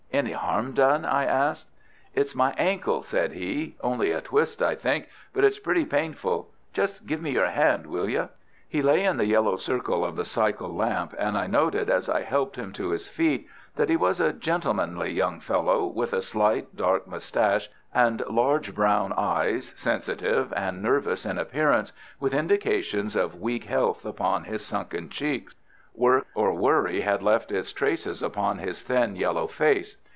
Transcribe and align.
"Any 0.13 0.33
harm 0.33 0.73
done?" 0.73 1.05
I 1.05 1.23
asked. 1.25 1.67
"It's 2.13 2.35
my 2.35 2.53
ankle," 2.57 3.01
said 3.01 3.31
he. 3.31 3.77
"Only 3.79 4.11
a 4.11 4.19
twist, 4.19 4.61
I 4.61 4.75
think; 4.75 5.07
but 5.33 5.45
it's 5.45 5.57
pretty 5.57 5.85
painful. 5.85 6.49
Just 6.73 7.07
give 7.07 7.21
me 7.21 7.31
your 7.31 7.49
hand, 7.49 7.87
will 7.87 8.09
you?" 8.09 8.27
He 8.67 8.81
lay 8.81 9.05
in 9.05 9.15
the 9.15 9.25
yellow 9.25 9.55
circle 9.55 10.03
of 10.03 10.17
the 10.17 10.25
cycle 10.25 10.75
lamp, 10.75 11.15
and 11.17 11.37
I 11.37 11.47
noted 11.47 11.89
as 11.89 12.09
I 12.09 12.23
helped 12.23 12.57
him 12.57 12.73
to 12.73 12.89
his 12.89 13.07
feet 13.07 13.47
that 13.77 13.89
he 13.89 13.95
was 13.95 14.19
a 14.19 14.33
gentlemanly 14.33 15.11
young 15.13 15.39
fellow, 15.39 15.85
with 15.85 16.11
a 16.11 16.21
slight 16.21 16.75
dark 16.75 17.07
moustache 17.07 17.69
and 17.93 18.21
large, 18.29 18.75
brown 18.75 19.13
eyes, 19.13 19.73
sensitive 19.77 20.51
and 20.57 20.83
nervous 20.83 21.25
in 21.25 21.37
appearance, 21.37 21.93
with 22.19 22.33
indications 22.33 23.15
of 23.15 23.39
weak 23.39 23.63
health 23.63 24.05
upon 24.05 24.43
his 24.43 24.63
sunken 24.63 25.07
cheeks. 25.07 25.55
Work 25.93 26.27
or 26.35 26.53
worry 26.53 27.01
had 27.01 27.21
left 27.21 27.51
its 27.51 27.73
traces 27.73 28.21
upon 28.23 28.59
his 28.59 28.81
thin, 28.81 29.15
yellow 29.15 29.47
face. 29.47 29.97